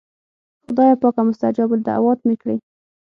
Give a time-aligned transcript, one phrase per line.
[0.63, 2.55] خدایه پاکه مستجاب الدعوات مې کړې.